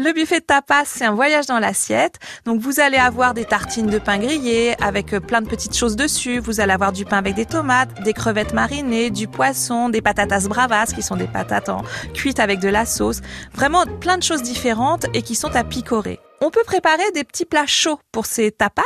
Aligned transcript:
Le 0.00 0.12
buffet 0.12 0.38
de 0.38 0.44
tapas, 0.44 0.84
c'est 0.84 1.04
un 1.04 1.12
voyage 1.12 1.46
dans 1.46 1.58
l'assiette. 1.58 2.20
Donc 2.44 2.60
vous 2.60 2.78
allez 2.78 2.98
avoir 2.98 3.34
des 3.34 3.44
tartines 3.44 3.88
de 3.88 3.98
pain 3.98 4.18
grillé 4.18 4.76
avec 4.80 5.12
euh, 5.12 5.18
plein 5.18 5.40
de 5.40 5.48
petites 5.48 5.76
choses 5.76 5.96
dessus. 5.96 6.38
Vous 6.38 6.60
allez 6.60 6.72
avoir 6.72 6.92
du 6.92 7.04
pain 7.04 7.16
avec 7.16 7.34
des 7.34 7.46
tomates, 7.46 8.00
des 8.04 8.12
crevettes 8.12 8.52
marinées, 8.52 9.10
du 9.10 9.26
poisson, 9.26 9.88
des 9.88 10.00
patatas 10.00 10.46
bravas 10.48 10.92
qui 10.94 11.02
sont 11.02 11.16
des 11.16 11.26
patates 11.26 11.68
en 11.68 11.82
cuites 12.14 12.38
avec 12.38 12.60
de 12.60 12.68
la 12.68 12.86
sauce. 12.86 13.22
Vraiment 13.54 13.86
plein 13.86 14.18
de 14.18 14.22
choses 14.22 14.44
différentes 14.44 15.06
et 15.14 15.22
qui 15.22 15.34
sont 15.34 15.56
à 15.56 15.64
picorer. 15.64 16.20
On 16.40 16.50
peut 16.50 16.62
préparer 16.64 17.10
des 17.12 17.24
petits 17.24 17.44
plats 17.44 17.66
chauds 17.66 17.98
pour 18.12 18.26
ces 18.26 18.52
tapas. 18.52 18.82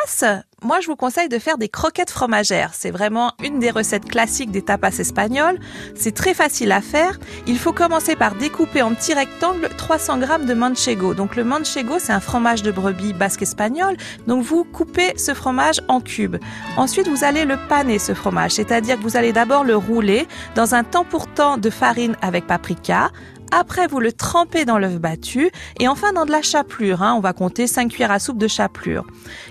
Moi, 0.65 0.79
je 0.81 0.87
vous 0.87 0.95
conseille 0.95 1.29
de 1.29 1.41
faire 1.41 1.59
des 1.59 1.69
croquettes 1.69 2.11
fromagères. 2.11 2.71
C'est 2.73 2.93
vraiment 2.93 3.33
une 3.43 3.59
des 3.59 3.71
recettes 3.71 4.05
classiques 4.05 4.53
des 4.53 4.62
tapas 4.62 4.97
espagnols. 5.01 5.59
C'est 5.97 6.15
très 6.15 6.35
facile 6.35 6.71
à 6.71 6.81
faire. 6.81 7.19
Il 7.49 7.59
faut 7.59 7.73
commencer 7.73 8.15
par 8.15 8.37
découper 8.37 8.80
en 8.80 8.95
petits 8.95 9.12
rectangles 9.12 9.69
300 9.77 10.19
grammes 10.19 10.47
de 10.47 10.55
manchego. 10.55 11.15
Donc 11.15 11.35
le 11.35 11.43
manchego, 11.43 11.98
c'est 11.98 12.12
un 12.12 12.21
fromage 12.21 12.62
de 12.62 12.71
brebis 12.71 13.12
basque 13.12 13.43
espagnol. 13.43 13.97
Donc 14.29 14.45
vous 14.45 14.62
coupez 14.62 15.12
ce 15.17 15.34
fromage 15.34 15.80
en 15.89 16.01
cubes. 16.01 16.37
Ensuite, 16.77 17.09
vous 17.09 17.25
allez 17.25 17.45
le 17.45 17.56
paner, 17.69 17.98
ce 17.98 18.15
fromage. 18.15 18.53
C'est-à-dire 18.53 18.98
que 18.98 19.03
vous 19.03 19.17
allez 19.17 19.33
d'abord 19.33 19.65
le 19.65 19.75
rouler 19.75 20.29
dans 20.55 20.77
un 20.77 20.84
temps 20.84 21.05
pour 21.05 21.27
temps 21.27 21.59
de 21.59 21.70
farine 21.70 22.17
avec 22.23 22.47
paprika, 22.47 23.11
après, 23.52 23.87
vous 23.87 24.01
le 24.01 24.12
trempez 24.12 24.65
dans 24.65 24.79
l'œuf 24.79 24.98
battu 24.98 25.51
et 25.79 25.87
enfin 25.87 26.15
dans 26.15 26.24
de 26.24 26.30
la 26.30 26.41
chapelure. 26.41 27.02
Hein. 27.02 27.15
On 27.16 27.20
va 27.20 27.34
compter 27.34 27.66
5 27.66 27.91
cuillères 27.91 28.11
à 28.11 28.19
soupe 28.19 28.38
de 28.38 28.48
chapelure. 28.48 29.06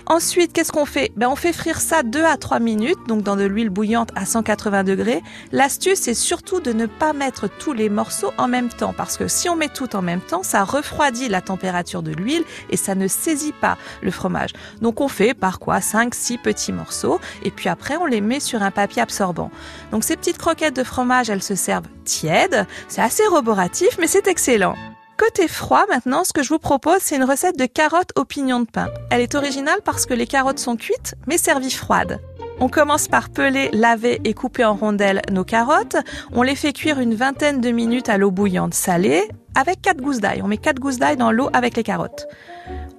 Ensuite, 0.06 0.52
qu'est-ce 0.52 0.72
qu'on 0.72 0.86
fait? 0.86 1.12
Ben, 1.16 1.28
On 1.28 1.36
fait 1.36 1.52
frire 1.52 1.80
ça 1.80 2.02
2 2.02 2.24
à 2.24 2.36
3 2.36 2.58
minutes, 2.58 2.98
donc 3.06 3.22
dans 3.22 3.36
de 3.36 3.44
l'huile 3.44 3.70
bouillante 3.70 4.10
à 4.16 4.26
180 4.26 4.82
degrés. 4.82 5.22
L'astuce, 5.52 6.00
c'est 6.00 6.14
surtout 6.14 6.58
de 6.58 6.72
ne 6.72 6.86
pas 6.86 7.12
mettre 7.12 7.48
tous 7.48 7.72
les 7.72 7.88
morceaux 7.88 8.32
en 8.38 8.48
même 8.48 8.70
temps 8.70 8.92
parce 8.92 9.16
que 9.16 9.28
si 9.28 9.48
on 9.48 9.54
met 9.54 9.68
tout 9.68 9.94
en 9.94 10.02
même 10.02 10.20
temps, 10.20 10.42
ça 10.42 10.64
refroidit 10.64 11.28
la 11.28 11.40
température 11.40 12.02
de 12.02 12.10
l'huile 12.10 12.42
et 12.70 12.76
ça 12.76 12.96
ne 12.96 13.06
saisit 13.06 13.52
pas 13.52 13.78
le 14.02 14.10
fromage. 14.10 14.50
Donc 14.80 15.00
on 15.00 15.08
fait 15.08 15.32
par 15.32 15.60
quoi? 15.60 15.78
5-6 15.78 16.38
petits 16.38 16.72
morceaux 16.72 17.20
et 17.44 17.52
puis 17.52 17.68
après 17.68 17.96
on 17.96 18.06
les 18.06 18.20
met 18.20 18.40
sur 18.40 18.64
un 18.64 18.72
papier 18.72 19.00
absorbant. 19.02 19.52
Donc 19.92 20.02
ces 20.02 20.16
petites 20.16 20.38
croquettes 20.38 20.74
de 20.74 20.84
fromage, 20.84 21.30
elles 21.30 21.42
se 21.42 21.54
servent 21.54 21.86
tièdes. 22.04 22.66
C'est 22.88 23.00
assez 23.00 23.24
roboratif 23.26 23.91
mais 23.98 24.06
c'est 24.06 24.26
excellent. 24.26 24.74
Côté 25.18 25.46
froid, 25.46 25.84
maintenant, 25.88 26.24
ce 26.24 26.32
que 26.32 26.42
je 26.42 26.48
vous 26.48 26.58
propose, 26.58 26.98
c'est 27.00 27.16
une 27.16 27.24
recette 27.24 27.58
de 27.58 27.66
carottes 27.66 28.12
au 28.16 28.24
pignon 28.24 28.60
de 28.60 28.66
pain. 28.66 28.88
Elle 29.10 29.20
est 29.20 29.34
originale 29.34 29.80
parce 29.84 30.06
que 30.06 30.14
les 30.14 30.26
carottes 30.26 30.58
sont 30.58 30.76
cuites, 30.76 31.14
mais 31.26 31.38
servies 31.38 31.70
froides. 31.70 32.20
On 32.60 32.68
commence 32.68 33.08
par 33.08 33.30
peler, 33.30 33.70
laver 33.72 34.20
et 34.24 34.34
couper 34.34 34.64
en 34.64 34.74
rondelles 34.74 35.22
nos 35.30 35.44
carottes. 35.44 35.96
On 36.32 36.42
les 36.42 36.54
fait 36.54 36.72
cuire 36.72 36.98
une 36.98 37.14
vingtaine 37.14 37.60
de 37.60 37.70
minutes 37.70 38.08
à 38.08 38.18
l'eau 38.18 38.30
bouillante 38.30 38.74
salée 38.74 39.22
avec 39.54 39.82
4 39.82 39.98
gousses 39.98 40.20
d'ail. 40.20 40.42
On 40.42 40.48
met 40.48 40.58
4 40.58 40.78
gousses 40.78 40.98
d'ail 40.98 41.16
dans 41.16 41.30
l'eau 41.30 41.50
avec 41.52 41.76
les 41.76 41.82
carottes. 41.82 42.26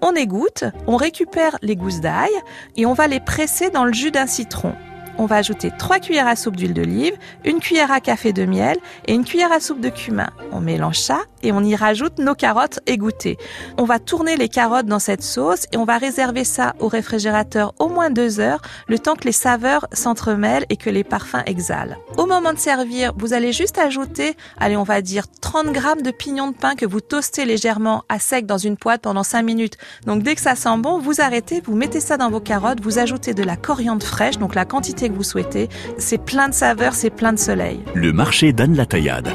On 0.02 0.14
égoutte, 0.14 0.66
on 0.86 0.98
récupère 0.98 1.58
les 1.62 1.76
gousses 1.76 2.02
d'ail 2.02 2.32
et 2.76 2.86
on 2.86 2.94
va 2.94 3.08
les 3.08 3.20
presser 3.20 3.70
dans 3.70 3.86
le 3.86 3.94
jus 3.94 4.12
d'un 4.12 4.28
citron 4.28 4.74
on 5.18 5.26
va 5.26 5.38
ajouter 5.38 5.72
3 5.78 6.00
cuillères 6.00 6.28
à 6.28 6.36
soupe 6.36 6.56
d'huile 6.56 6.74
d'olive, 6.74 7.14
une 7.46 7.60
cuillère 7.60 7.92
à 7.92 8.00
café 8.00 8.34
de 8.34 8.46
miel 8.46 8.78
et 9.06 9.14
une 9.14 9.26
cuillère 9.26 9.52
à 9.52 9.60
soupe 9.60 9.80
de 9.80 9.90
cumin. 9.90 10.30
On 10.52 10.60
mélange 10.60 11.00
ça 11.00 11.22
et 11.42 11.52
on 11.52 11.62
y 11.62 11.76
rajoute 11.76 12.20
nos 12.20 12.36
carottes 12.36 12.80
égouttées. 12.86 13.38
On 13.78 13.84
va 13.84 14.00
tourner 14.00 14.38
les 14.38 14.50
carottes 14.50 14.86
dans 14.86 15.00
cette 15.00 15.24
sauce 15.24 15.66
et 15.72 15.78
on 15.78 15.86
va 15.86 15.98
réserver 15.98 16.44
ça 16.44 16.74
au 16.80 16.88
réfrigérateur 16.88 17.74
au 17.80 17.90
moins 17.90 18.10
deux 18.10 18.40
heures, 18.40 18.62
le 18.88 19.00
temps 19.00 19.16
que 19.16 19.26
les 19.26 19.32
saveurs 19.32 19.88
s'entremêlent 19.92 20.66
et 20.70 20.78
que 20.78 20.90
les 20.90 21.04
parfums 21.04 21.44
exhalent. 21.46 21.98
Au 22.18 22.26
moment 22.26 22.54
de 22.54 22.60
servir, 22.60 23.14
vous 23.18 23.34
allez 23.34 23.52
juste 23.52 23.78
ajouter, 23.78 24.36
allez, 24.58 24.78
on 24.78 24.84
va 24.84 25.02
dire 25.02 25.26
30 25.42 25.72
grammes 25.72 26.02
de 26.02 26.12
pignon 26.12 26.52
de 26.52 26.56
pain 26.56 26.76
que 26.76 26.86
vous 26.86 27.02
toastez 27.02 27.46
légèrement 27.46 28.04
à 28.10 28.20
sec 28.20 28.46
dans 28.46 28.58
une 28.58 28.78
poêle 28.78 29.00
pendant 29.00 29.24
5 29.24 29.44
minutes. 29.44 29.78
Donc 30.06 30.24
dès 30.24 30.36
que 30.36 30.42
ça 30.42 30.56
sent 30.56 30.78
bon, 30.78 31.00
vous 31.00 31.22
arrêtez, 31.22 31.62
vous 31.62 31.76
mettez 31.76 32.00
ça 32.00 32.18
dans 32.18 32.30
vos 32.30 32.40
carottes, 32.40 32.82
vous 32.82 33.00
ajoutez 33.00 33.34
de 33.34 33.44
la 33.44 33.56
coriandre 33.56 34.06
fraîche, 34.06 34.38
donc 34.38 34.56
la 34.56 34.66
quantité 34.66 35.03
que 35.10 35.16
vous 35.16 35.24
souhaitez. 35.24 35.70
C'est 35.98 36.24
plein 36.24 36.50
de 36.50 36.54
saveurs, 36.54 36.94
c'est 36.94 37.10
plein 37.10 37.34
de 37.34 37.40
soleil. 37.40 37.80
Le 37.94 38.14
marché 38.14 38.54
d'Anne 38.54 38.76
la 38.76 38.86
Taillade. 38.86 39.30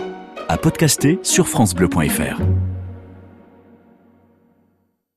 À 0.48 0.56
podcaster 0.56 1.18
sur 1.22 1.46
FranceBleu.fr. 1.48 2.40